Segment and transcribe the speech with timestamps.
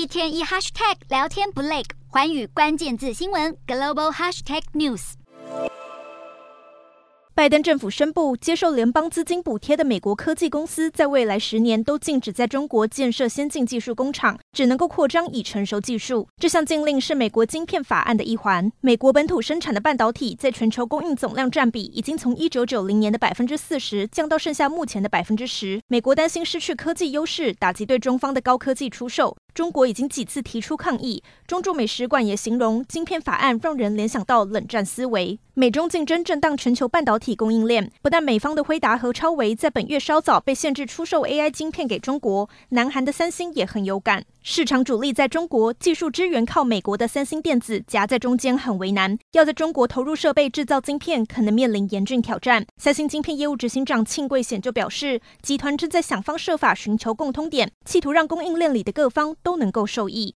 [0.00, 5.12] 一天一 hashtag 聊天不累，环宇关键字新闻 global hashtag news。
[7.34, 16.28] 拜登政府宣布，接受联邦资金补贴的美国科技公司在未来十年都禁止在中国建设先进技术工厂，只能够扩张已成熟技术。
[16.38, 18.70] 这项禁令是美国晶片法案的一环。
[18.80, 25.80] 美国本土生产的半导体在全球供应总量占比已经从一九九零年的百分之四十降到剩下目前的百分之十。
[25.88, 29.36] 美国担心失去科技优势，打击对中方的高科技出售。
[29.52, 35.40] 中国已经几次提出抗议，中驻美使馆也形容晶片法案让人联想到冷战思维。
[35.54, 44.24] 美中竞争震荡全球半导体供应链，不但美方的辉达和超微在本月稍早被限制出售 AI 晶片给中国，南韩的三星也很有感。
[44.42, 52.64] 市场主力在中国，技术支援靠美国的三星电子夹在中间很为难，要在中国投入设备制造晶片，可能面临严峻挑战。
[52.78, 60.28] 三星晶片业务执行长庆贵显就表示，集团正在想方设法寻求共通点，企图让供应链里的各方都能够受益。